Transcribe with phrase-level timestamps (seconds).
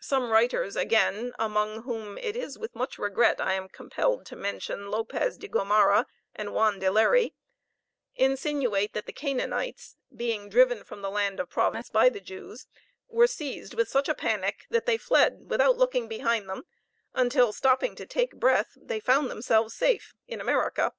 [0.00, 4.90] Some writers again, among whom it is with much regret I am compelled to mention
[4.90, 7.34] Lopez de Gomara and Juan de Leri,
[8.14, 12.66] insinuate that the Canaanites, being driven from the land of promise by the Jews,
[13.06, 16.64] were seized with such a panic that they fled without looking behind them,
[17.12, 20.94] until stopping to take breath, they found themselves safe in America.